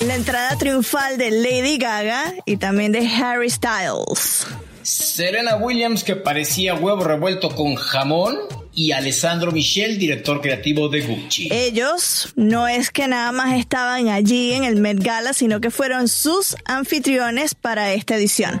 [0.00, 4.46] La entrada triunfal de Lady Gaga y también de Harry Styles.
[4.82, 8.38] Serena Williams que parecía huevo revuelto con jamón
[8.72, 11.48] y Alessandro Michel, director creativo de Gucci.
[11.52, 16.08] Ellos no es que nada más estaban allí en el Met Gala, sino que fueron
[16.08, 18.60] sus anfitriones para esta edición.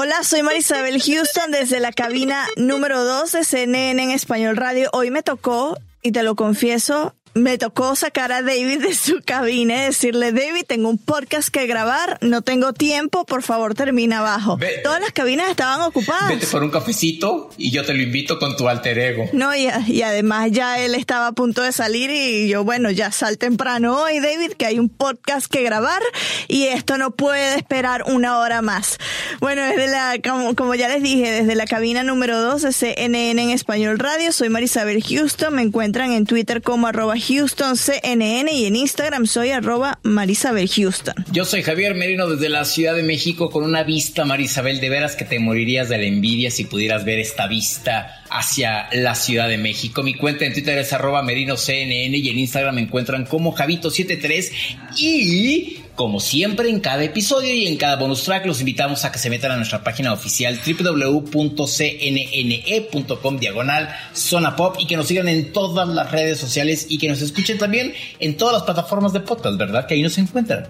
[0.00, 4.88] Hola, soy Marisabel Houston desde la cabina número 2 de CNN en Español Radio.
[4.92, 9.74] Hoy me tocó, y te lo confieso, me tocó sacar a David de su cabina
[9.82, 14.56] y decirle, David, tengo un podcast que grabar, no tengo tiempo, por favor termina abajo.
[14.56, 16.28] Ve- Todas las cabinas estaban ocupadas.
[16.28, 19.28] Vete por un cafecito y yo te lo invito con tu alter ego.
[19.32, 23.10] No, y, y además ya él estaba a punto de salir y yo, bueno, ya
[23.12, 26.02] sal temprano hoy, David, que hay un podcast que grabar
[26.48, 28.98] y esto no puede esperar una hora más.
[29.40, 33.42] Bueno, desde la, como, como ya les dije, desde la cabina número 2 de CNN
[33.42, 38.64] en Español Radio, soy Marisabel Houston, me encuentran en Twitter como arroba Houston CNN y
[38.64, 41.14] en Instagram soy arroba Marisabel Houston.
[41.30, 45.14] Yo soy Javier Merino desde la Ciudad de México con una vista, Marisabel, de veras
[45.14, 49.58] que te morirías de la envidia si pudieras ver esta vista hacia la Ciudad de
[49.58, 50.02] México.
[50.02, 54.50] Mi cuenta en Twitter es arroba merinoCNN y en Instagram me encuentran como Javito73
[54.96, 59.18] y como siempre en cada episodio y en cada bonus track los invitamos a que
[59.18, 61.26] se metan a nuestra página oficial www.cnne.com
[63.40, 67.20] diagonal zona pop y que nos sigan en todas las redes sociales y que nos
[67.20, 69.88] escuchen también en todas las plataformas de podcast, ¿verdad?
[69.88, 70.68] Que ahí nos encuentran.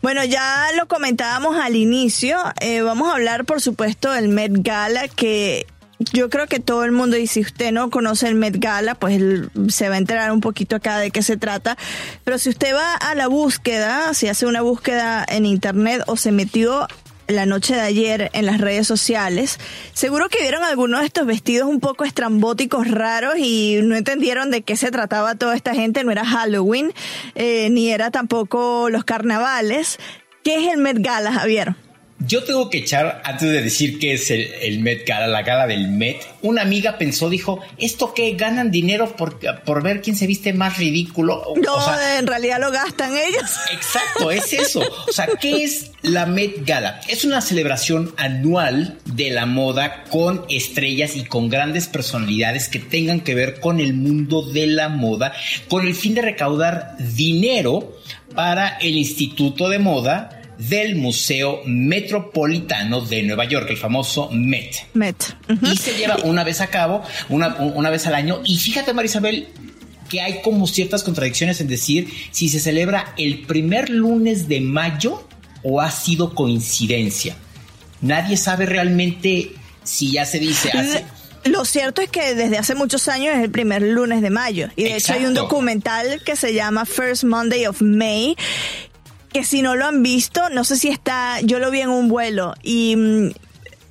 [0.00, 2.38] Bueno, ya lo comentábamos al inicio.
[2.60, 5.66] eh, vamos a hablar, por supuesto, del Met Gala, que
[5.98, 9.20] yo creo que todo el mundo, y si usted no conoce el Met Gala, pues
[9.68, 11.76] se va a enterar un poquito acá de qué se trata.
[12.24, 16.30] Pero si usted va a la búsqueda, si hace una búsqueda en internet o se
[16.30, 16.86] metió
[17.26, 19.58] la noche de ayer en las redes sociales,
[19.92, 24.62] seguro que vieron algunos de estos vestidos un poco estrambóticos, raros y no entendieron de
[24.62, 26.04] qué se trataba toda esta gente.
[26.04, 26.92] No era Halloween,
[27.34, 29.98] eh, ni era tampoco los carnavales.
[30.44, 31.74] ¿Qué es el Met Gala, Javier?
[32.26, 35.68] Yo tengo que echar, antes de decir qué es el, el Met Gala, la gala
[35.68, 38.32] del Met, una amiga pensó, dijo, ¿esto qué?
[38.32, 41.44] ¿Ganan dinero por, por ver quién se viste más ridículo?
[41.64, 43.50] No, o sea, en realidad lo gastan ellos.
[43.72, 44.82] Exacto, es eso.
[45.08, 47.00] O sea, ¿qué es la Met Gala?
[47.06, 53.20] Es una celebración anual de la moda con estrellas y con grandes personalidades que tengan
[53.20, 55.32] que ver con el mundo de la moda,
[55.68, 57.96] con el fin de recaudar dinero
[58.34, 64.86] para el Instituto de Moda del Museo Metropolitano de Nueva York, el famoso Met.
[64.94, 65.36] Met.
[65.62, 68.40] Y se lleva una vez a cabo, una, una vez al año.
[68.44, 69.48] Y fíjate, Marisabel,
[70.08, 75.26] que hay como ciertas contradicciones en decir si se celebra el primer lunes de mayo
[75.62, 77.36] o ha sido coincidencia.
[78.00, 79.52] Nadie sabe realmente
[79.84, 80.98] si ya se dice así.
[81.44, 84.68] Lo cierto es que desde hace muchos años es el primer lunes de mayo.
[84.76, 88.36] Y de hecho hay un documental que se llama First Monday of May.
[89.32, 92.08] Que si no lo han visto, no sé si está, yo lo vi en un
[92.08, 93.30] vuelo y mm,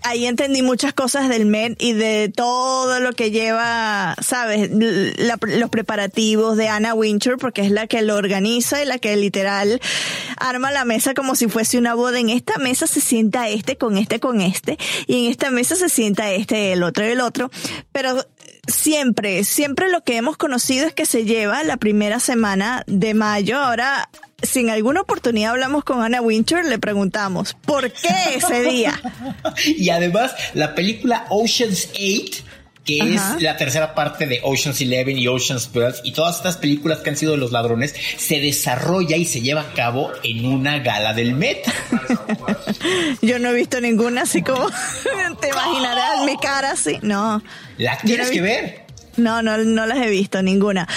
[0.08, 6.58] ahí entendí muchas cosas del Met y de todo lo que lleva, sabes, los preparativos
[6.58, 9.82] de Anna Winter, porque es la que lo organiza y la que literal
[10.38, 12.20] arma la mesa como si fuese una boda.
[12.20, 15.90] En esta mesa se sienta este con este con este y en esta mesa se
[15.90, 17.52] sienta este, el otro el otro.
[17.92, 18.26] Pero
[18.68, 23.58] siempre, siempre lo que hemos conocido es que se lleva la primera semana de mayo.
[23.58, 24.10] Ahora
[24.42, 29.00] si en alguna oportunidad hablamos con Anna Winter, le preguntamos, ¿por qué ese día?
[29.66, 32.44] y además, la película Ocean's 8
[32.88, 37.00] que es la tercera parte de Ocean's Eleven y Ocean's 12 y todas estas películas
[37.00, 40.80] que han sido de los ladrones se desarrolla y se lleva a cabo en una
[40.80, 41.70] gala del Met.
[43.22, 44.70] Yo no he visto ninguna así como
[45.42, 47.44] te imaginarás mi cara así, no.
[47.78, 48.87] La tienes que ver.
[49.18, 50.88] No, no, no las he visto, ninguna.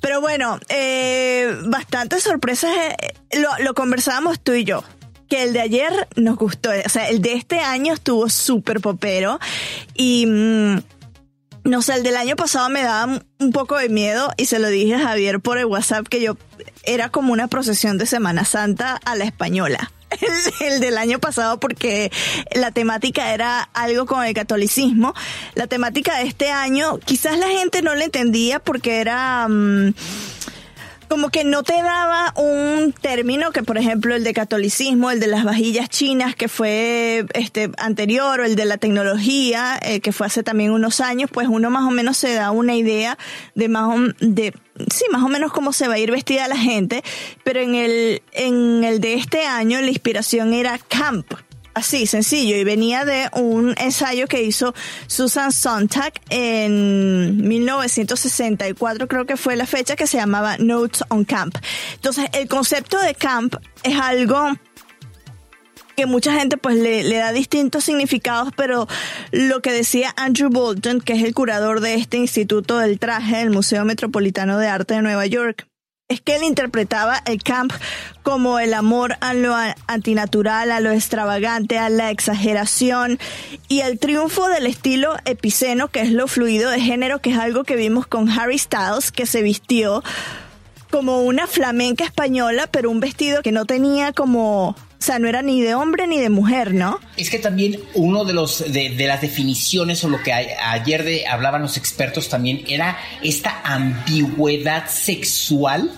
[0.00, 2.70] Pero bueno, eh, bastantes sorpresas.
[2.76, 3.14] Eh,
[3.62, 4.84] lo, conversábamos tú y yo
[5.28, 9.38] que el de ayer nos gustó, o sea, el de este año estuvo súper popero
[9.94, 10.78] y mm,
[11.62, 14.66] no sé, el del año pasado me daba un poco de miedo y se lo
[14.66, 16.36] dije a Javier por el WhatsApp que yo
[16.82, 19.92] era como una procesión de Semana Santa a la española.
[20.60, 22.10] el, del año pasado porque
[22.54, 25.14] la temática era algo con el catolicismo.
[25.54, 29.46] La temática de este año quizás la gente no la entendía porque era...
[29.48, 29.94] Mm,
[31.10, 35.26] como que no te daba un término que, por ejemplo, el de catolicismo, el de
[35.26, 40.28] las vajillas chinas, que fue este anterior, o el de la tecnología, eh, que fue
[40.28, 43.18] hace también unos años, pues uno más o menos se da una idea
[43.56, 44.54] de más o, de
[44.94, 47.02] sí, más o menos cómo se va a ir vestida la gente,
[47.42, 51.26] pero en el en el de este año la inspiración era camp
[51.72, 54.74] Así, sencillo, y venía de un ensayo que hizo
[55.06, 61.56] Susan Sontag en 1964, creo que fue la fecha, que se llamaba Notes on Camp.
[61.94, 64.52] Entonces, el concepto de camp es algo
[65.96, 68.88] que mucha gente pues le, le, da distintos significados, pero
[69.30, 73.50] lo que decía Andrew Bolton, que es el curador de este Instituto del Traje del
[73.50, 75.69] Museo Metropolitano de Arte de Nueva York,
[76.10, 77.72] es que él interpretaba el camp
[78.22, 79.54] como el amor a lo
[79.86, 83.18] antinatural, a lo extravagante, a la exageración
[83.68, 87.62] y el triunfo del estilo epiceno, que es lo fluido de género, que es algo
[87.62, 90.02] que vimos con Harry Styles, que se vistió
[90.90, 95.40] como una flamenca española, pero un vestido que no tenía como o sea, no era
[95.40, 97.00] ni de hombre ni de mujer, ¿no?
[97.16, 101.62] Es que también uno de los de, las definiciones o lo que ayer de, hablaban
[101.62, 105.90] los expertos también era esta ambigüedad sexual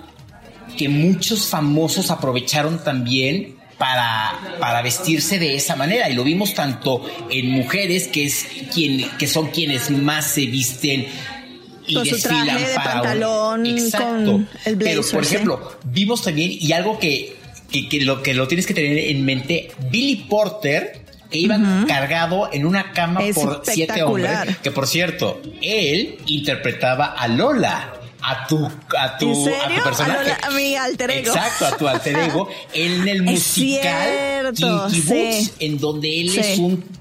[0.78, 6.08] que muchos famosos aprovecharon también para, para, vestirse de esa manera.
[6.08, 11.06] Y lo vimos tanto en mujeres, que es quien, que son quienes más se visten
[11.86, 16.72] y con su traje de pantalón con el blazer, Pero, por ejemplo, vimos también, y
[16.72, 17.36] algo que
[17.72, 21.00] que, lo que lo tienes que tener en mente, Billy Porter
[21.30, 21.58] que iba
[21.88, 24.30] cargado en una cama por siete hombres,
[24.62, 27.94] que por cierto, él interpretaba a Lola.
[28.24, 30.36] A tu, a tu, a tu personaje.
[30.42, 31.34] A, mi alter ego.
[31.34, 32.48] Exacto, a tu alter ego.
[32.72, 36.58] en el musical Kinky Boots, en donde él es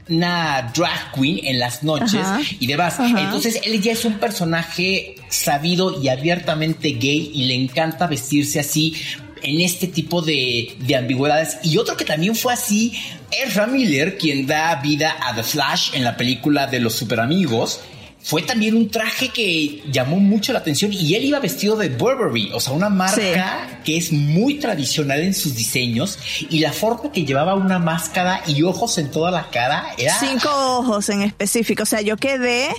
[0.10, 2.26] una drag queen en las noches
[2.60, 2.98] y demás.
[3.00, 8.96] Entonces, él ya es un personaje sabido y abiertamente gay y le encanta vestirse así
[9.44, 11.58] en este tipo de, de ambigüedades.
[11.64, 12.94] Y otro que también fue así
[13.32, 17.20] es Ram Miller, quien da vida a The Flash en la película de los super
[17.20, 17.82] amigos
[18.24, 22.52] fue también un traje que llamó mucho la atención y él iba vestido de Burberry,
[22.54, 26.20] o sea, una marca que es muy tradicional en sus diseños
[26.50, 30.18] y la forma que llevaba una máscara y ojos en toda la cara era...
[30.20, 32.70] Cinco ojos en específico, o sea, yo quedé,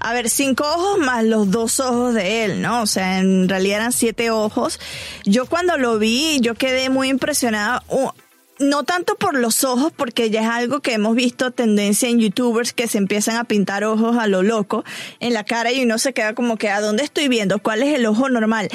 [0.00, 2.82] a ver, cinco ojos más los dos ojos de él, ¿no?
[2.82, 4.80] O sea, en realidad eran siete ojos.
[5.24, 7.82] Yo cuando lo vi, yo quedé muy impresionada
[8.58, 12.72] no tanto por los ojos, porque ya es algo que hemos visto tendencia en youtubers
[12.72, 14.84] que se empiezan a pintar ojos a lo loco
[15.20, 17.94] en la cara y uno se queda como que a dónde estoy viendo, cuál es
[17.94, 18.68] el ojo normal.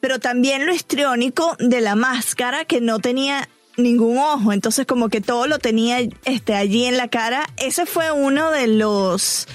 [0.00, 5.20] Pero también lo histriónico de la máscara que no tenía ningún ojo, entonces como que
[5.20, 7.46] todo lo tenía este allí en la cara.
[7.58, 9.46] Ese fue uno de los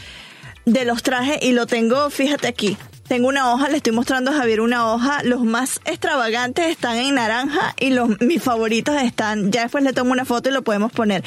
[0.66, 2.78] de los trajes y lo tengo, fíjate aquí.
[3.12, 5.22] Tengo una hoja, le estoy mostrando a Javier una hoja.
[5.24, 10.14] Los más extravagantes están en naranja y los mis favoritos están, ya después le tomo
[10.14, 11.22] una foto y lo podemos poner.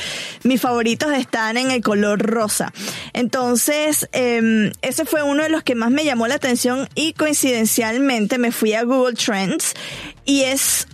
[0.44, 2.72] Mis favoritos están en el color rosa.
[3.12, 8.38] Entonces, eh, ese fue uno de los que más me llamó la atención y coincidencialmente
[8.38, 9.74] me fui a Google Trends
[10.24, 10.86] y es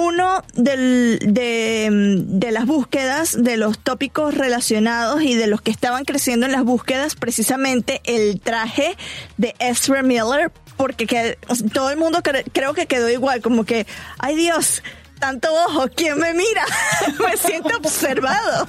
[0.00, 6.46] uno del, de, las búsquedas, de los tópicos relacionados y de los que estaban creciendo
[6.46, 8.96] en las búsquedas, precisamente el traje
[9.36, 11.38] de Ezra Miller, porque
[11.72, 12.20] todo el mundo
[12.52, 13.86] creo que quedó igual, como que,
[14.18, 14.82] ay Dios,
[15.18, 16.64] tanto ojo, ¿quién me mira?
[17.26, 18.66] me siento observado.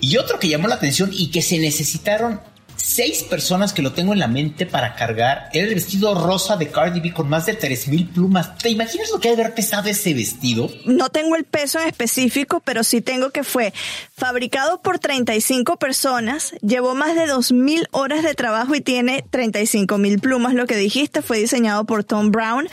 [0.00, 2.40] Y otro que llamó la atención y que se necesitaron
[2.76, 6.68] seis personas que lo tengo en la mente para cargar era el vestido rosa de
[6.68, 7.56] Cardi B con más de
[7.88, 8.58] mil plumas.
[8.58, 10.70] ¿Te imaginas lo que ha de haber pesado ese vestido?
[10.84, 13.72] No tengo el peso en específico, pero sí tengo que fue
[14.16, 19.24] fabricado por 35 personas, llevó más de 2.000 horas de trabajo y tiene
[19.98, 20.54] mil plumas.
[20.54, 22.68] Lo que dijiste fue diseñado por Tom Brown.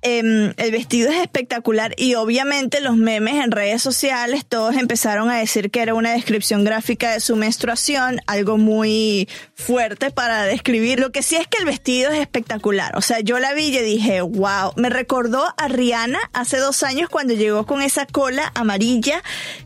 [0.00, 5.38] Em, el vestido es espectacular y obviamente los memes en redes sociales todos empezaron a
[5.38, 11.00] decir que era una descripción gráfica de su menstruación, algo muy fuerte para describir.
[11.00, 12.96] Lo que sí es que el vestido es espectacular.
[12.96, 17.08] O sea, yo la vi y dije, wow, me recordó a Rihanna hace dos años
[17.08, 19.20] cuando llegó con esa cola amarilla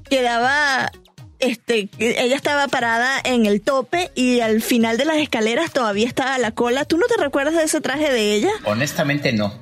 [0.08, 0.90] que daba
[1.40, 6.38] este, ella estaba parada en el tope y al final de las escaleras todavía estaba
[6.38, 6.86] la cola.
[6.86, 8.50] ¿Tú no te recuerdas de ese traje de ella?
[8.64, 9.52] Honestamente no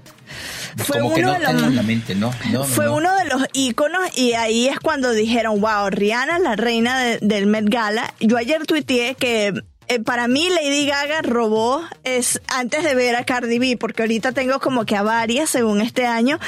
[0.76, 5.90] fue uno de los, fue uno de los íconos y ahí es cuando dijeron, wow,
[5.90, 8.14] Rihanna, la reina del Met Gala.
[8.20, 9.52] Yo ayer tuiteé que
[9.90, 14.30] eh, para mí Lady Gaga robó es antes de ver a Cardi B, porque ahorita
[14.30, 16.38] tengo como que a varias según este año,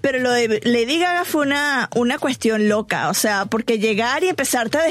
[0.00, 4.28] pero lo de Lady Gaga fue una, una cuestión loca, o sea, porque llegar y
[4.28, 4.82] empezarte a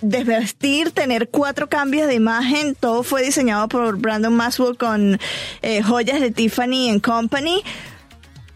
[0.00, 5.20] desvestir, tener cuatro cambios de imagen, todo fue diseñado por Brandon Maswell con
[5.62, 7.62] eh, joyas de Tiffany Company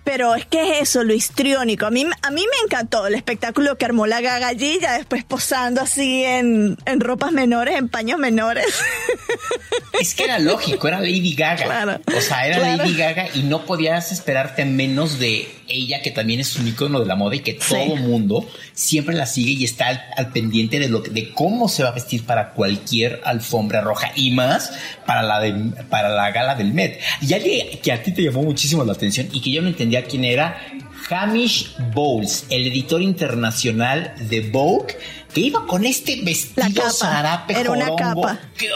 [0.05, 1.87] pero es que es eso, lo histriónico.
[1.87, 6.23] A mí, a mí me encantó el espectáculo que armó la gagallilla, después posando así
[6.25, 8.67] en, en ropas menores, en paños menores.
[10.01, 12.01] Es que era lógico, era Lady Gaga.
[12.07, 16.57] o sea, era Lady Gaga y no podías esperarte menos de ella, que también es
[16.57, 20.33] un icono de la moda y que todo mundo siempre la sigue y está al,
[20.33, 24.73] pendiente de, lo, de cómo se va a vestir para cualquier alfombra roja y más
[25.07, 25.53] para la, de,
[25.89, 27.01] para la gala del Met.
[27.21, 30.05] Y alguien que a ti te llamó muchísimo la atención y que yo no entendía
[30.05, 30.61] quién era,
[31.11, 34.97] Hamish Bowles, el editor internacional de Vogue,
[35.35, 38.39] que iba con este vestido zarape Era una capa.
[38.57, 38.69] Qué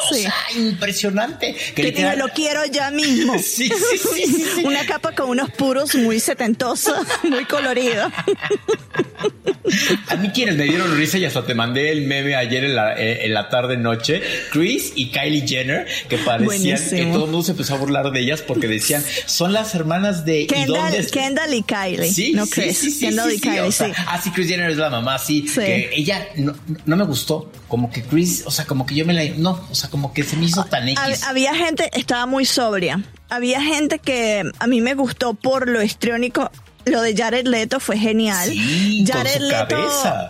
[0.57, 1.55] impresionante.
[1.75, 3.39] Que, que lo quiero ya mismo.
[3.39, 8.11] sí, sí, sí, Una capa con unos puros muy setentosos, muy colorido.
[10.09, 12.95] A mí quienes me dieron risa y hasta te mandé el meme ayer en la,
[12.99, 17.75] eh, tarde noche, Chris y Kylie Jenner, que parecían que todo el mundo se empezó
[17.75, 20.47] a burlar de ellas porque decían, son las hermanas de...
[20.47, 22.11] Kendall, Kendall y Kylie.
[22.11, 22.79] Sí, no Chris.
[22.79, 23.85] Sí, Kendall y Kylie, sí.
[24.07, 25.47] Ah, sí, Chris Jenner es la mamá, sí.
[25.55, 26.48] Que ella no,
[26.85, 29.25] me gustó, como que Chris, o sea, como que yo me la...
[29.37, 31.23] No, o sea, como que se me hizo tan X.
[31.25, 33.03] Había gente, estaba muy sobria.
[33.29, 36.51] Había gente que a mí me gustó por lo histriónico
[36.89, 38.51] lo de Jared Leto fue genial.
[39.07, 39.77] Jared Leto,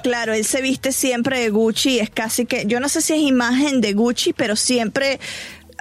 [0.02, 3.20] claro, él se viste siempre de Gucci, es casi que, yo no sé si es
[3.20, 5.20] imagen de Gucci, pero siempre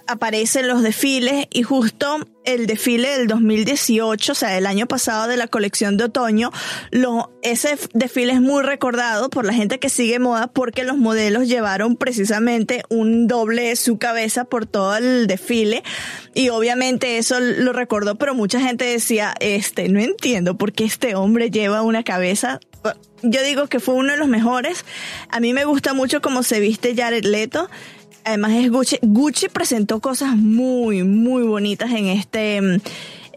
[0.07, 5.35] aparecen los desfiles y justo el desfile del 2018, o sea, el año pasado de
[5.35, 6.51] la colección de otoño,
[6.91, 11.47] lo, ese desfile es muy recordado por la gente que sigue moda porque los modelos
[11.47, 15.83] llevaron precisamente un doble de su cabeza por todo el desfile
[16.33, 21.15] y obviamente eso lo recordó, pero mucha gente decía, este, no entiendo por qué este
[21.15, 22.59] hombre lleva una cabeza
[23.23, 24.85] yo digo que fue uno de los mejores.
[25.29, 27.69] A mí me gusta mucho cómo se viste Jared Leto
[28.27, 29.00] además es Gucci.
[29.01, 32.77] Gucci presentó cosas muy, muy bonitas en este, mm,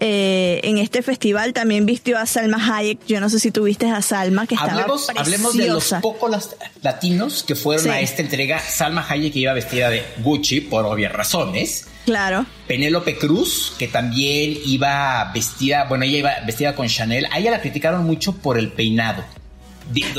[0.00, 1.52] eh, en este festival.
[1.52, 3.06] También vistió a Salma Hayek.
[3.06, 6.50] Yo no sé si tuviste a Salma, que estaba hablemos, hablemos de los pocos
[6.82, 8.59] latinos que fueron a esta entrega.
[8.59, 11.87] Salma Hayek iba vestida de Gucci por obvias razones.
[12.04, 12.47] Claro.
[12.66, 17.26] Penélope Cruz, que también iba vestida, bueno, ella iba vestida con Chanel.
[17.30, 19.23] A ella la criticaron mucho por el peinado.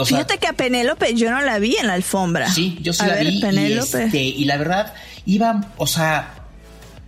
[0.06, 2.51] Fíjate que a Penélope yo no la vi en la alfombra.
[2.51, 3.42] Sí, yo sí la vi.
[3.42, 4.94] Este, y, la verdad,
[5.25, 6.36] iba, o sea,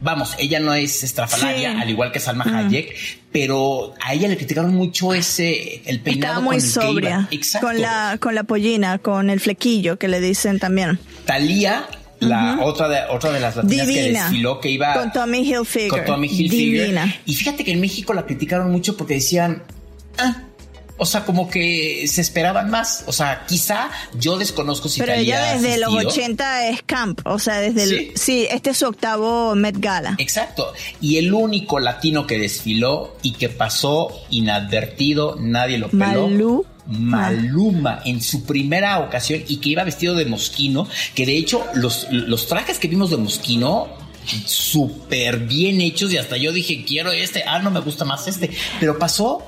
[0.01, 2.96] vamos, ella no es estrafalaria, al igual que Salma Hayek,
[3.32, 6.34] pero a ella le criticaron mucho ese, el peinado.
[6.34, 7.27] Estaba muy sobria.
[7.32, 7.67] Exacto.
[7.67, 11.00] Con la, con la pollina, con el flequillo que le dicen también.
[11.25, 11.88] Talía
[12.20, 15.89] la otra de otra de las latinas que desfiló que iba con Tommy Hilfiger.
[15.89, 16.82] Con Tommy Hilfiger.
[16.82, 17.15] Divina.
[17.25, 19.63] Y fíjate que en México la criticaron mucho porque decían,
[20.17, 20.43] ah,
[21.03, 23.03] o sea, como que se esperaban más.
[23.07, 27.60] O sea, quizá yo desconozco si Pero ella desde los 80 es camp, o sea,
[27.60, 27.95] desde ¿Sí?
[27.95, 30.15] el sí, este es su octavo Met Gala.
[30.17, 30.72] Exacto.
[31.01, 36.29] Y el único latino que desfiló y que pasó inadvertido, nadie lo peló.
[36.29, 36.65] Malú.
[36.86, 42.07] Maluma en su primera ocasión y que iba vestido de mosquino, que de hecho los,
[42.12, 44.02] los trajes que vimos de mosquino
[44.46, 48.50] súper bien hechos y hasta yo dije, quiero este, ah, no me gusta más este,
[48.80, 49.46] pero pasó.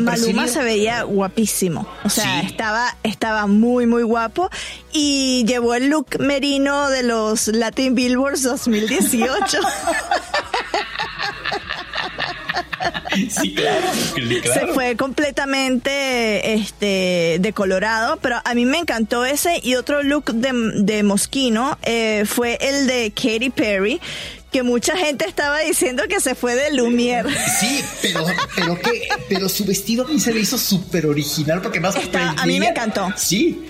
[0.00, 4.50] Maluma se veía guapísimo, o sea, estaba, estaba muy, muy guapo
[4.92, 9.58] y llevó el look merino de los Latin Billboards 2018.
[13.30, 13.86] sí, claro,
[14.52, 20.52] Se fue completamente este decolorado, pero a mí me encantó ese y otro look de,
[20.82, 24.00] de Mosquino eh, fue el de Katy Perry
[24.56, 27.28] que mucha gente estaba diciendo que se fue de Lumière.
[27.60, 31.78] Sí, pero, pero que, pero su vestido a mí se le hizo súper original porque
[31.78, 33.12] más a mí me encantó.
[33.16, 33.66] Sí.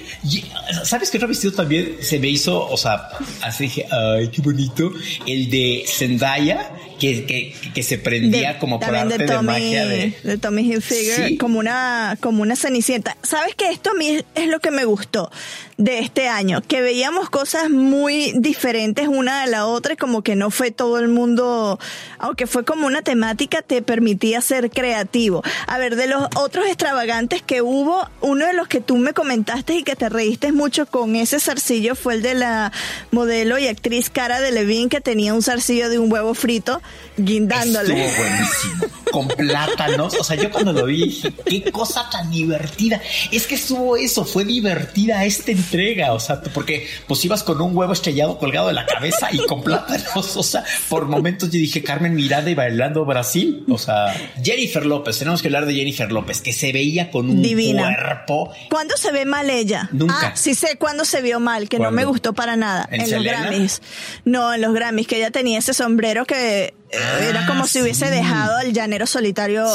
[0.84, 2.68] ¿Sabes qué otro vestido también se me hizo?
[2.68, 3.08] O sea,
[3.42, 4.92] así dije, ay, qué bonito.
[5.26, 10.62] El de Zendaya, que, que, se prendía como por arte de, magia de, de Tommy
[10.62, 13.16] Hilfiger, como una, como una cenicienta.
[13.22, 15.30] ¿Sabes que Esto a mí es lo que me gustó
[15.76, 20.34] de este año, que veíamos cosas muy diferentes una de la otra y como que
[20.34, 21.78] no fue todo el mundo,
[22.18, 25.42] aunque fue como una temática, te permitía ser creativo.
[25.66, 29.74] A ver, de los otros extravagantes que hubo, uno de los que tú me comentaste
[29.74, 32.72] y que te reíste mucho con ese zarcillo fue el de la
[33.10, 36.80] modelo y actriz Cara de Levine que tenía un zarcillo de un huevo frito
[37.16, 38.06] guindándole.
[38.06, 38.86] Estuvo buenísimo.
[39.10, 40.14] Con plátanos.
[40.18, 43.00] O sea, yo cuando lo vi dije, qué cosa tan divertida.
[43.30, 46.12] Es que estuvo eso, fue divertida esta entrega.
[46.12, 49.62] O sea, porque pues ibas con un huevo estrellado colgado de la cabeza y con
[49.62, 50.36] plátanos.
[50.36, 53.64] O sea, por momentos yo dije Carmen Miranda y bailando Brasil.
[53.68, 57.42] O sea, Jennifer López, tenemos que hablar de Jennifer López, que se veía con un
[57.42, 58.52] cuerpo.
[58.68, 59.88] ¿Cuándo se ve mal ella?
[59.92, 60.28] Nunca.
[60.28, 62.88] Ah, sí sé cuándo se vio mal, que no me gustó para nada.
[62.90, 63.82] En, los Grammys.
[64.24, 68.10] No, en los Grammys, que ella tenía ese sombrero que eh, era como si hubiese
[68.10, 69.66] dejado al llanero solitario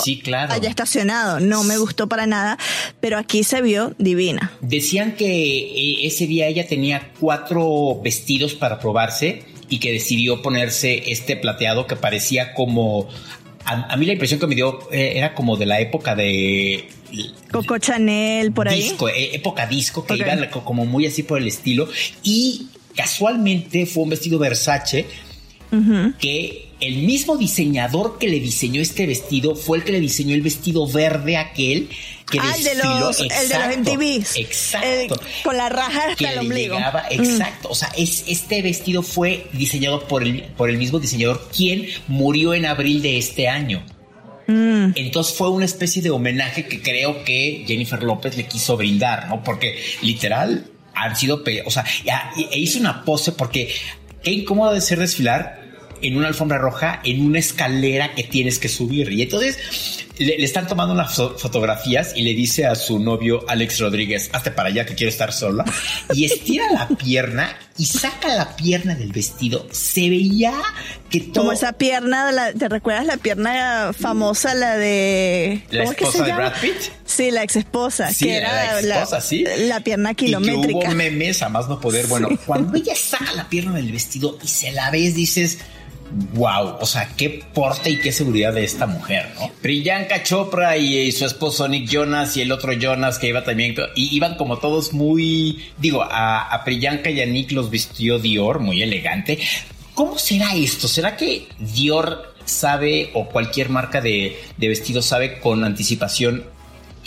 [0.50, 1.40] allá estacionado.
[1.40, 2.58] No me gustó para nada,
[3.00, 4.52] pero aquí se vio divina.
[4.62, 11.12] Decían que eh, ese día ella tenía cuatro vestidos para probarse y que decidió ponerse
[11.12, 13.10] este plateado que parecía como...
[13.64, 16.90] A, mí la impresión que me dio eh, era como de la época de
[17.52, 18.82] Coco Chanel, por ahí.
[18.82, 21.88] Disco, época disco, que iba como muy así por el estilo.
[22.24, 25.06] Y casualmente fue un vestido Versace
[26.20, 30.42] que el mismo diseñador que le diseñó este vestido fue el que le diseñó el
[30.42, 31.90] vestido verde aquel
[32.30, 34.38] que ah, el de los, el de los MTVs.
[34.38, 35.22] Exacto.
[35.44, 36.80] con la raja hasta el ombligo.
[36.80, 36.84] Mm.
[37.12, 37.70] exacto.
[37.70, 42.54] O sea, es, este vestido fue diseñado por el, por el mismo diseñador quien murió
[42.54, 43.86] en abril de este año.
[44.48, 44.94] Mm.
[44.96, 49.44] Entonces fue una especie de homenaje que creo que Jennifer López le quiso brindar, ¿no?
[49.44, 51.86] Porque literal han sido, o sea,
[52.52, 53.70] e hizo una pose porque
[54.24, 55.61] qué incómodo de ser desfilar
[56.02, 59.12] en una alfombra roja en una escalera que tienes que subir.
[59.12, 59.58] Y entonces
[60.18, 64.70] le, están tomando unas fotografías y le dice a su novio Alex Rodríguez, hazte para
[64.70, 65.66] allá que quiero estar sola.
[66.14, 69.68] Y estira la pierna y saca la pierna del vestido.
[69.72, 70.54] Se veía
[71.10, 71.46] que todo...
[71.46, 75.64] Como esa pierna, la, ¿te recuerdas la pierna famosa, la de...
[75.72, 76.76] ¿La esposa de Brad Pitt?
[77.06, 78.14] Sí, la ex esposa.
[78.14, 79.44] Sí, que era la, esposa, sí.
[79.66, 80.68] La pierna kilométrica.
[80.68, 82.08] Y que hubo memes a más no poder.
[82.08, 85.60] Bueno, cuando ella saca la pierna del vestido y se la ves, dices
[86.34, 89.52] wow, o sea, qué porte y qué seguridad de esta mujer, ¿no?
[89.62, 94.36] Priyanka Chopra y, su esposo Nick Jonas y el otro Jonas que iba también, iban
[94.36, 99.40] como todos muy, digo, a, Priyanka y a Nick los vistió Dior, muy elegante.
[99.94, 100.88] ¿Cómo será esto?
[100.88, 106.46] ¿Será que Dior sabe o cualquier marca de, de vestidos sabe con anticipación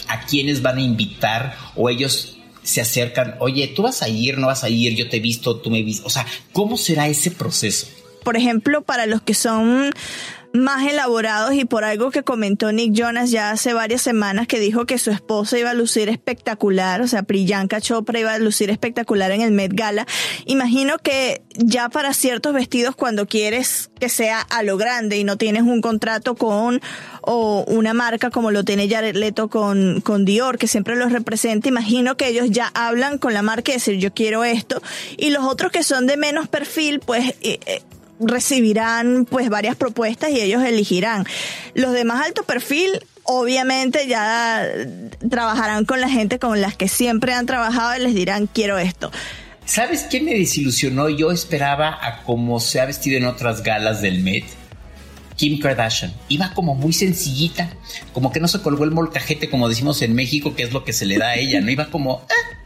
[0.09, 4.47] a quiénes van a invitar o ellos se acercan, oye, tú vas a ir, no
[4.47, 7.07] vas a ir, yo te he visto, tú me he visto, o sea, ¿cómo será
[7.09, 7.87] ese proceso?
[8.25, 9.93] Por ejemplo, para los que son
[10.55, 14.87] más elaborados y por algo que comentó Nick Jonas ya hace varias semanas que dijo
[14.87, 19.33] que su esposa iba a lucir espectacular, o sea, Priyanka Chopra iba a lucir espectacular
[19.33, 20.07] en el Met Gala.
[20.47, 25.37] Imagino que ya para ciertos vestidos cuando quieres que sea a lo grande y no
[25.37, 26.81] tienes un contrato con
[27.23, 31.69] o una marca como lo tiene Jared Leto con, con Dior, que siempre los representa,
[31.69, 34.81] imagino que ellos ya hablan con la marca y decir yo quiero esto.
[35.17, 37.83] Y los otros que son de menos perfil, pues eh, eh,
[38.21, 41.25] recibirán pues varias propuestas y ellos elegirán.
[41.75, 44.67] Los de más alto perfil obviamente ya
[45.29, 49.11] trabajarán con la gente con las que siempre han trabajado y les dirán quiero esto.
[49.67, 51.09] ¿Sabes quién me desilusionó?
[51.09, 54.45] Yo esperaba a cómo se ha vestido en otras galas del Met.
[55.37, 56.13] Kim Kardashian.
[56.29, 57.71] Iba como muy sencillita,
[58.13, 60.93] como que no se colgó el molcajete como decimos en México, que es lo que
[60.93, 61.71] se le da a ella, ¿no?
[61.71, 62.25] Iba como...
[62.29, 62.57] Eh,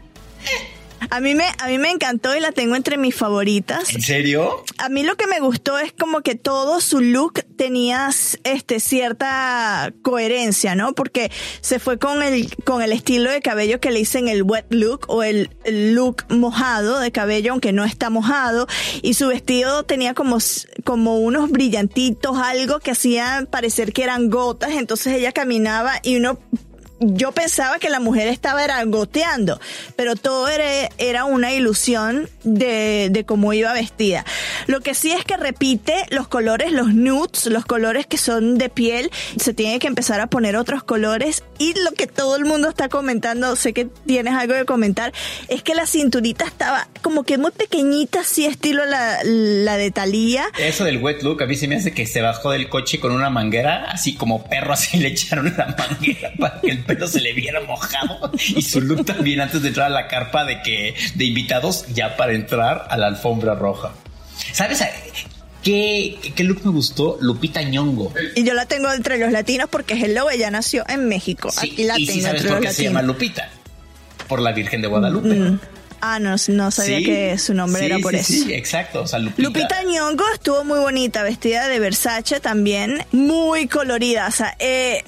[1.11, 3.95] a mí me, a mí me encantó y la tengo entre mis favoritas.
[3.95, 4.65] ¿En serio?
[4.79, 8.11] A mí lo que me gustó es como que todo su look tenía
[8.45, 10.93] este cierta coherencia, ¿no?
[10.95, 11.31] Porque
[11.61, 15.07] se fue con el, con el estilo de cabello que le dicen el wet look
[15.09, 18.67] o el, look mojado de cabello, aunque no está mojado.
[19.03, 20.39] Y su vestido tenía como,
[20.85, 24.73] como unos brillantitos, algo que hacía parecer que eran gotas.
[24.73, 26.39] Entonces ella caminaba y uno
[27.01, 29.61] yo pensaba que la mujer estaba era goteando,
[29.97, 34.25] pero todo era, era una ilusión de, de, cómo iba vestida.
[34.67, 38.69] Lo que sí es que repite los colores, los nudes, los colores que son de
[38.69, 42.69] piel, se tiene que empezar a poner otros colores y lo que todo el mundo
[42.69, 45.13] está comentando, sé que tienes algo que comentar,
[45.49, 50.47] es que la cinturita estaba como que muy pequeñita, así estilo la, la de Thalía.
[50.59, 53.13] Eso del wet look, a mí se me hace que se bajó del coche con
[53.13, 57.21] una manguera, así como perro, así le echaron la manguera para que el pelo se
[57.21, 60.95] le viera mojado y su look también antes de entrar a la carpa de que
[61.15, 63.93] de invitados ya para entrar a la alfombra roja.
[64.53, 64.83] ¿Sabes?
[65.63, 67.19] ¿Qué, qué look me gustó?
[67.21, 68.13] Lupita Ñongo.
[68.37, 71.51] Y yo la tengo entre los latinos porque Hello, ella nació en México.
[71.59, 73.51] Aquí la y tengo sabes entre por los qué se llama Lupita.
[74.29, 75.29] Por la Virgen de Guadalupe.
[75.35, 75.61] Mm.
[76.01, 77.05] Ah, no, no sabía Sí.
[77.05, 78.45] que su nombre Sí, era por sí, eso.
[78.47, 79.03] Sí, exacto.
[79.03, 79.43] O sea, Lupita.
[79.43, 84.29] Lupita Nyong'o estuvo muy bonita, vestida de Versace también, muy colorida.
[84.29, 85.03] O sea, eh,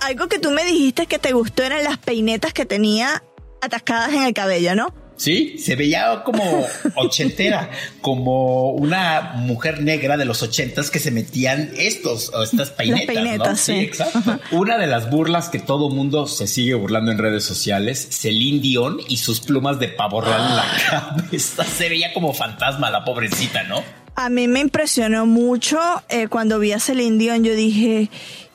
[0.00, 3.22] algo que tú me dijiste que te gustó eran las peinetas que tenía
[3.60, 4.94] atascadas en el cabello, ¿no?
[5.20, 11.72] Sí, se veía como ochentera, como una mujer negra de los ochentas que se metían
[11.76, 13.56] estos, o estas peinetas, peinetas, ¿no?
[13.56, 13.72] sí.
[13.80, 14.40] exacto.
[14.50, 18.98] Una de las burlas que todo mundo se sigue burlando en redes sociales, Celine Dion
[19.08, 21.64] y sus plumas de pavo real en la cabeza.
[21.64, 23.84] Se veía como fantasma la pobrecita, ¿no?
[24.14, 28.08] A mí me impresionó mucho eh, cuando vi a Celine Dion, yo dije,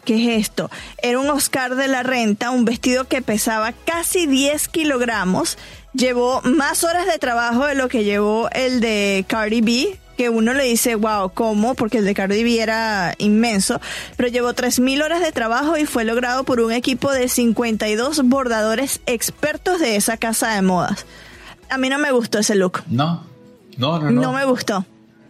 [0.05, 0.71] ¿qué es esto?
[1.01, 5.57] Era un Oscar de la renta, un vestido que pesaba casi 10 kilogramos,
[5.93, 10.53] llevó más horas de trabajo de lo que llevó el de Cardi B, que uno
[10.53, 11.75] le dice, wow, ¿cómo?
[11.75, 13.81] Porque el de Cardi B era inmenso,
[14.15, 19.01] pero llevó 3.000 horas de trabajo y fue logrado por un equipo de 52 bordadores
[19.07, 21.05] expertos de esa casa de modas.
[21.69, 22.83] A mí no me gustó ese look.
[22.87, 23.23] No,
[23.77, 24.21] no, no, no.
[24.21, 24.85] no me gustó.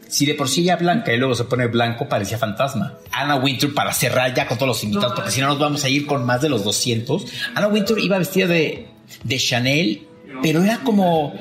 [0.08, 2.98] Si de por sí ya blanca y luego se pone blanco, parecía fantasma.
[3.12, 5.90] Anna Winter, para cerrar ya con todos los invitados, porque si no nos vamos a
[5.90, 7.26] ir con más de los 200.
[7.56, 8.88] Anna Winter iba vestida de,
[9.24, 10.08] de Chanel,
[10.42, 11.34] pero era como...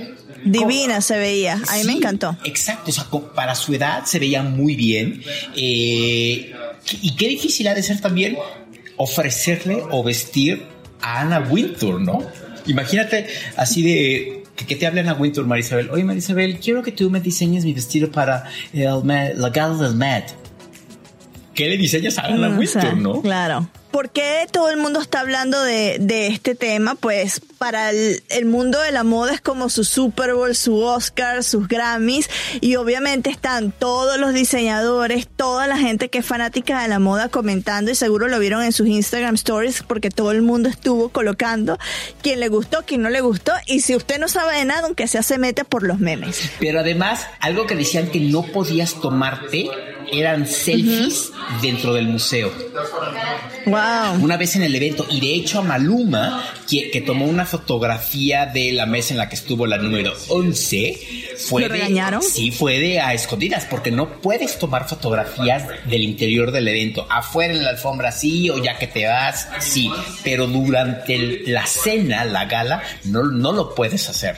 [0.44, 2.36] Divina se veía, a mí me encantó.
[2.44, 5.22] Exacto, o sea, para su edad se veía muy bien.
[5.56, 6.54] Eh,
[7.00, 8.36] y qué difícil ha de ser también
[8.96, 10.66] ofrecerle o vestir
[11.00, 12.20] a Anna Wintour, ¿no?
[12.66, 15.90] Imagínate así de que, que te hable Anna Wintour, Marisabel.
[15.90, 18.84] Oye, Marisabel, quiero que tú me diseñes mi vestido para el,
[19.34, 20.32] la gala del Met.
[21.54, 23.22] ¿Qué le diseñas a Anna Mm, sea, no?
[23.22, 23.68] Claro.
[23.90, 26.96] ¿Por qué todo el mundo está hablando de, de este tema?
[26.96, 31.42] Pues para el, el mundo de la moda es como su Super Bowl, su Oscar,
[31.42, 32.28] sus Grammys
[32.60, 37.30] y obviamente están todos los diseñadores, toda la gente que es fanática de la moda
[37.30, 41.78] comentando y seguro lo vieron en sus Instagram Stories porque todo el mundo estuvo colocando
[42.20, 45.08] quién le gustó, quién no le gustó y si usted no sabe de nada, aunque
[45.08, 46.50] sea se mete por los memes.
[46.60, 49.70] Pero además, algo que decían que no podías tomarte
[50.12, 51.30] eran selfies
[51.62, 52.52] dentro del museo.
[53.66, 54.22] Wow.
[54.22, 58.46] una vez en el evento y de hecho a Maluma que, que tomó una fotografía
[58.46, 62.22] de la mesa en la que estuvo la número 11 fue ¿Lo de, regañaron?
[62.22, 67.06] sí fue de a escondidas porque no puedes tomar fotografías del interior del evento.
[67.10, 69.90] Afuera en la alfombra sí o ya que te vas sí.
[70.22, 74.36] Pero durante el- la cena la gala no, no lo puedes hacer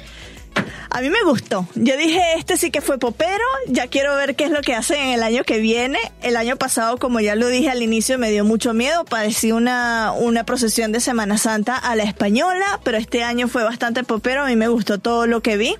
[0.96, 1.68] A mí me gustó.
[1.74, 4.98] Yo dije, este sí que fue popero, ya quiero ver qué es lo que hacen
[4.98, 5.98] en el año que viene.
[6.22, 10.12] El año pasado, como ya lo dije al inicio, me dio mucho miedo, parecía una,
[10.12, 14.46] una procesión de Semana Santa a la española, pero este año fue bastante popero, a
[14.46, 15.76] mí me gustó todo lo que vi.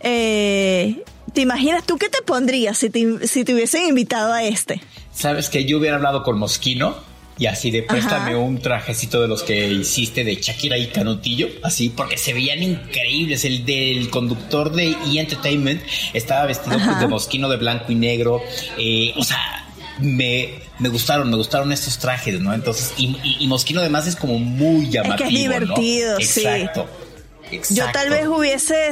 [0.00, 4.80] Eh, ¿Te imaginas tú qué te pondrías si te, si te hubiesen invitado a este?
[5.12, 6.96] sabes que yo hubiera hablado con Mosquino
[7.38, 8.38] y así de préstame Ajá.
[8.38, 13.44] un trajecito de los que hiciste de Shakira y Canutillo, así porque se veían increíbles.
[13.44, 15.18] El del conductor de E!
[15.20, 15.82] Entertainment
[16.14, 18.42] estaba vestido pues, de Mosquino de blanco y negro,
[18.78, 19.62] eh, o sea.
[19.98, 22.52] Me, me gustaron, me gustaron estos trajes, ¿no?
[22.52, 25.30] Entonces, y, y- y Mosquino además es como muy llamativo.
[25.30, 25.38] ¿no?
[25.38, 26.40] divertido, sí.
[26.40, 26.86] Exacto.
[27.70, 28.90] Yo tal vez hubiese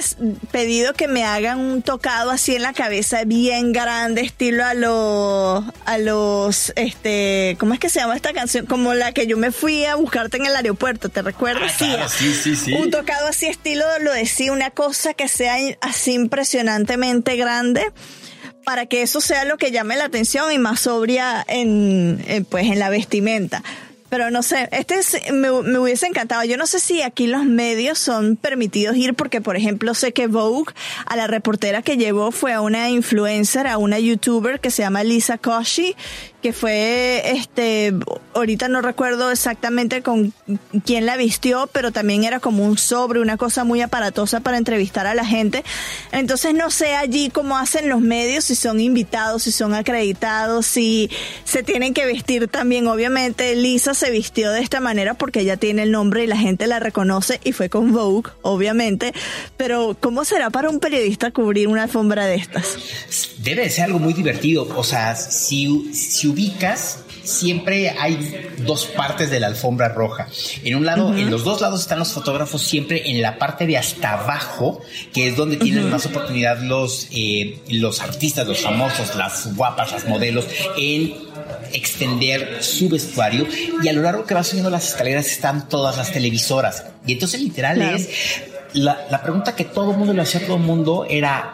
[0.50, 5.64] pedido que me hagan un tocado así en la cabeza bien grande, estilo a los,
[5.84, 8.66] a los, este, ¿cómo es que se llama esta canción?
[8.66, 11.72] Como la que yo me fui a buscarte en el aeropuerto, ¿te recuerdas?
[11.74, 12.74] Ah, claro, sí, sí, sí.
[12.74, 17.92] Un tocado así estilo, lo decía, una cosa que sea así impresionantemente grande
[18.64, 22.66] para que eso sea lo que llame la atención y más sobria en, en, pues
[22.66, 23.62] en la vestimenta.
[24.10, 26.44] Pero no sé, este es- me, me hubiese encantado.
[26.44, 30.26] Yo no sé si aquí los medios son permitidos ir porque, por ejemplo, sé que
[30.28, 30.72] Vogue,
[31.06, 35.02] a la reportera que llevó fue a una influencer, a una youtuber que se llama
[35.04, 35.96] Lisa Koshy,
[36.44, 37.94] que fue, este,
[38.34, 40.34] ahorita no recuerdo exactamente con
[40.84, 45.06] quién la vistió, pero también era como un sobre, una cosa muy aparatosa para entrevistar
[45.06, 45.64] a la gente.
[46.12, 51.08] Entonces no sé allí cómo hacen los medios, si son invitados, si son acreditados, si
[51.44, 52.88] se tienen que vestir también.
[52.88, 56.66] Obviamente Lisa se vistió de esta manera porque ella tiene el nombre y la gente
[56.66, 59.14] la reconoce y fue con Vogue, obviamente.
[59.56, 62.76] Pero ¿cómo será para un periodista cubrir una alfombra de estas?
[63.38, 64.68] Debe de ser algo muy divertido.
[64.76, 70.28] O sea, si, si ubicas siempre hay dos partes de la alfombra roja.
[70.62, 73.78] En un lado, en los dos lados están los fotógrafos siempre en la parte de
[73.78, 74.80] hasta abajo,
[75.12, 80.06] que es donde tienen más oportunidad los, eh, los artistas, los famosos, las guapas, las
[80.06, 81.14] modelos, en
[81.72, 83.46] extender su vestuario
[83.82, 86.84] y a lo largo que va subiendo las escaleras están todas las televisoras.
[87.06, 88.08] Y entonces literal es
[88.74, 91.52] la, la, pregunta que todo el mundo le hacía a todo el mundo era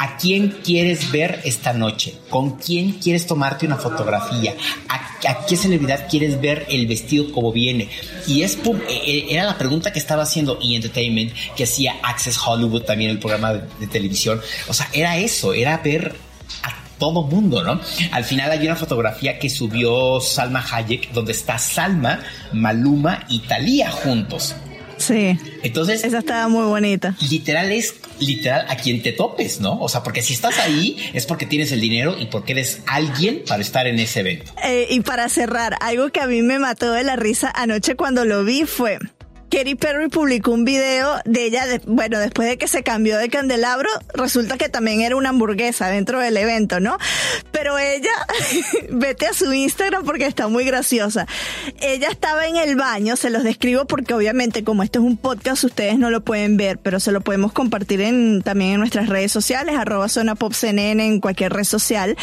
[0.00, 2.14] ¿A quién quieres ver esta noche?
[2.30, 4.54] ¿Con quién quieres tomarte una fotografía?
[4.88, 7.90] ¿A, qué celebridad quieres ver el vestido como viene?
[8.26, 8.56] Y es
[8.88, 10.74] e, e, era la pregunta que estaba haciendo E!
[10.74, 14.40] Entertainment, que hacía Access Hollywood también, el programa de, de televisión.
[14.68, 16.16] O sea, era eso, era ver
[16.62, 17.78] a todo mundo, ¿no?
[18.10, 22.20] Al final hay una fotografía que subió Salma Hayek, donde está Salma,
[22.54, 24.54] Maluma y Thalía juntos.
[25.00, 25.38] Sí.
[25.62, 26.04] Entonces.
[26.04, 27.16] Esa estaba muy bonita.
[27.28, 29.78] Literal es literal a quien te topes, ¿no?
[29.80, 33.42] O sea, porque si estás ahí es porque tienes el dinero y porque eres alguien
[33.46, 34.52] para estar en ese evento.
[34.64, 38.24] Eh, y para cerrar, algo que a mí me mató de la risa anoche cuando
[38.24, 38.98] lo vi fue
[39.50, 43.88] Katy Perry publicó un video de ella, bueno, después de que se cambió de candelabro,
[44.14, 46.98] resulta que también era una hamburguesa dentro del evento, ¿no?
[47.50, 48.12] Pero ella,
[48.90, 51.26] vete a su Instagram porque está muy graciosa.
[51.80, 55.64] Ella estaba en el baño, se los describo porque obviamente como esto es un podcast
[55.64, 59.32] ustedes no lo pueden ver, pero se lo podemos compartir en, también en nuestras redes
[59.32, 62.16] sociales, arroba zona pop en cualquier red social.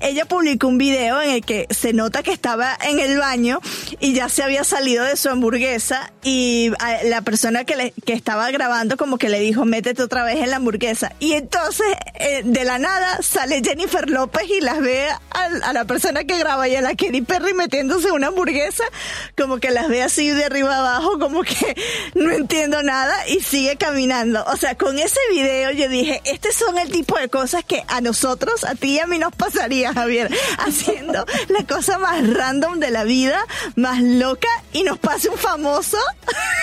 [0.00, 3.60] Ella publicó un video en el que se nota que estaba en el baño
[4.00, 6.71] y ya se había salido de su hamburguesa y
[7.04, 10.50] la persona que, le, que estaba grabando como que le dijo, métete otra vez en
[10.50, 11.12] la hamburguesa.
[11.18, 16.24] Y entonces, eh, de la nada, sale Jennifer López y las ve a, la persona
[16.24, 18.84] que graba y a la Katy Perry metiéndose una hamburguesa,
[19.36, 21.76] como que las ve así de arriba abajo, como que
[22.14, 24.44] no entiendo nada y sigue caminando.
[24.46, 28.00] O sea, con ese video yo dije, este son el tipo de cosas que a
[28.00, 32.90] nosotros, a ti y a mí nos pasaría, Javier, haciendo la cosa más random de
[32.90, 33.44] la vida,
[33.76, 35.98] más loca y nos pase un famoso.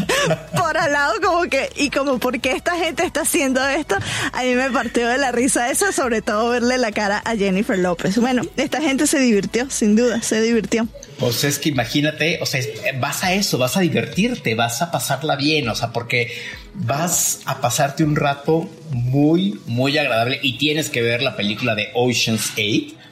[0.56, 3.96] por al lado como que, y como porque esta gente está haciendo esto,
[4.32, 7.78] a mí me partió de la risa eso, sobre todo verle la cara a Jennifer
[7.78, 8.18] López.
[8.18, 10.86] Bueno, esta gente se divirtió, sin duda, se divirtió.
[11.18, 12.60] Pues es que imagínate, o sea,
[12.98, 16.32] vas a eso, vas a divertirte, vas a pasarla bien, o sea, porque
[16.74, 21.90] vas a pasarte un rato muy, muy agradable y tienes que ver la película de
[21.94, 23.02] Ocean's 8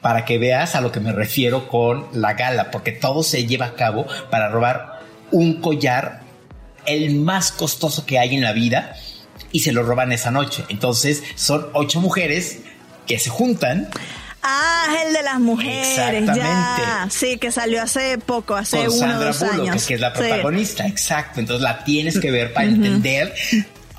[0.00, 3.66] para que veas a lo que me refiero con la gala, porque todo se lleva
[3.66, 4.89] a cabo para robar
[5.30, 6.22] un collar,
[6.86, 8.96] el más costoso que hay en la vida,
[9.52, 10.64] y se lo roban esa noche.
[10.68, 12.60] Entonces son ocho mujeres
[13.06, 13.88] que se juntan.
[14.42, 15.98] Ah, el de las mujeres.
[15.98, 16.82] Exactamente.
[17.10, 19.84] Sí, que salió hace poco, hace uno o dos años.
[19.86, 21.40] Que es la protagonista, exacto.
[21.40, 23.34] Entonces la tienes que ver para entender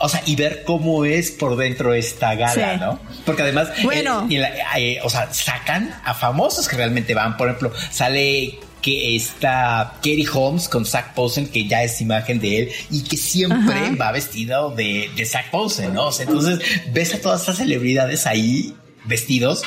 [0.03, 2.99] o sea, y ver cómo es por dentro esta gala, ¿no?
[3.23, 4.43] Porque además, bueno, eh,
[4.77, 7.37] eh, o sea, sacan a famosos que realmente van.
[7.37, 12.59] Por ejemplo, sale que está Katie Holmes con Zach Posen, que ya es imagen de
[12.59, 16.09] él y que siempre va vestido de, de Zach Posen, ¿no?
[16.19, 16.59] entonces
[16.91, 19.63] ves a todas estas celebridades ahí vestidos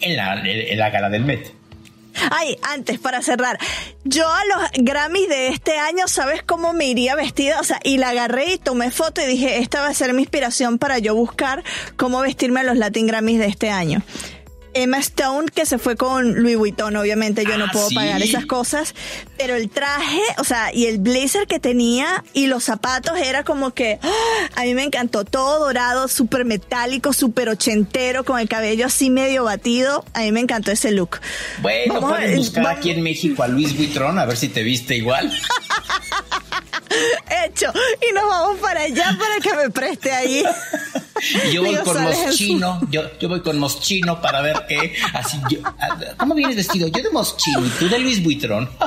[0.00, 1.58] en la, en la gala del Met.
[2.30, 3.58] Ay, antes, para cerrar,
[4.04, 7.60] yo a los Grammys de este año, ¿sabes cómo me iría vestida?
[7.60, 10.22] O sea, y la agarré y tomé foto y dije, esta va a ser mi
[10.22, 11.62] inspiración para yo buscar
[11.96, 14.02] cómo vestirme a los Latin Grammys de este año.
[14.82, 18.46] Emma Stone, que se fue con Louis Vuitton, obviamente yo no ah, puedo pagar esas
[18.46, 18.94] cosas,
[19.36, 23.72] pero el traje, o sea, y el blazer que tenía y los zapatos era como
[23.72, 24.48] que ¡ah!
[24.56, 29.44] a mí me encantó, todo dorado, súper metálico, súper ochentero, con el cabello así medio
[29.44, 31.20] batido, a mí me encantó ese look.
[31.60, 35.32] Bueno, puedes buscar aquí en México a Luis Vuitton a ver si te viste igual.
[37.44, 37.72] Hecho,
[38.08, 40.44] y nos vamos para allá para que me preste ahí.
[41.44, 44.94] Y yo voy con Moschino, yo, yo voy con Moschino para ver qué.
[45.12, 45.58] Así, yo,
[46.16, 46.88] ¿cómo vienes vestido?
[46.88, 48.68] Yo de Moschino y tú de Luis Buitrón.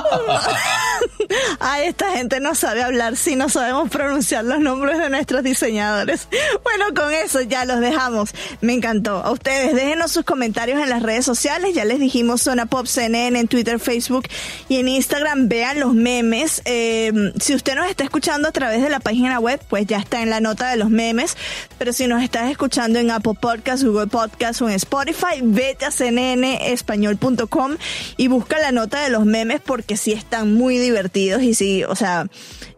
[1.60, 6.28] Ay, esta gente no sabe hablar si no sabemos pronunciar los nombres de nuestros diseñadores.
[6.62, 8.30] Bueno, con eso ya los dejamos.
[8.60, 9.16] Me encantó.
[9.16, 11.74] A ustedes, déjenos sus comentarios en las redes sociales.
[11.74, 14.28] Ya les dijimos Zona Pop CNN en Twitter, Facebook
[14.68, 15.48] y en Instagram.
[15.48, 16.62] Vean los memes.
[16.64, 20.22] Eh, si usted nos está escuchando a través de la página web, pues ya está
[20.22, 21.36] en la nota de los memes.
[21.78, 25.90] Pero si nos estás escuchando en Apple Podcasts, Google Podcasts o en Spotify, vete a
[25.90, 27.76] cnnespañol.com
[28.16, 31.96] y busca la nota de los memes porque sí están muy divertidos y sí, o
[31.96, 32.26] sea,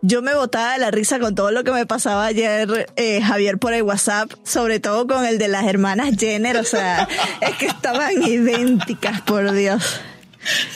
[0.02, 3.58] yo me botaba de la risa con todo lo que me pasaba ayer, eh, Javier,
[3.58, 7.08] por el WhatsApp, sobre todo con el de las hermanas Jenner, o sea,
[7.40, 10.00] es que estaban idénticas, por Dios.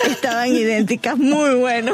[0.06, 1.92] Estaban idénticas, muy bueno.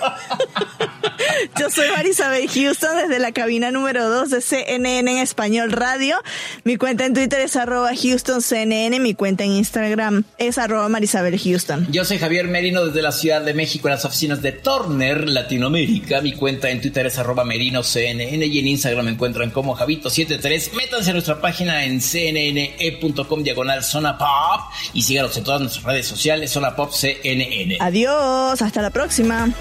[1.58, 6.16] Yo soy Marisabel Houston desde la cabina número 2 de CNN en Español Radio.
[6.64, 9.02] Mi cuenta en Twitter es arroba HoustonCNN.
[9.02, 11.86] Mi cuenta en Instagram es arroba Marisabel Houston.
[11.90, 16.20] Yo soy Javier Merino desde la Ciudad de México en las oficinas de Turner Latinoamérica.
[16.20, 20.72] Mi cuenta en Twitter es arroba MerinoCNN y en Instagram me encuentran como Javito73.
[20.74, 26.06] Métanse a nuestra página en cnne.com diagonal Zona Pop y síganos en todas nuestras redes
[26.06, 27.78] sociales Zona Pop CNN.
[27.80, 29.52] Adiós, hasta la próxima.